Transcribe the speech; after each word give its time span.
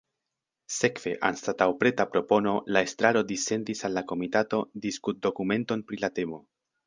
Sekve 0.75 1.11
anstataŭ 1.27 1.67
preta 1.83 2.05
propono 2.15 2.53
la 2.77 2.83
estraro 2.89 3.23
dissendis 3.33 3.87
al 3.89 3.95
la 3.99 4.05
komitato 4.13 4.63
"diskutdokumenton" 4.87 5.85
pri 5.91 6.01
la 6.07 6.11
temo. 6.21 6.41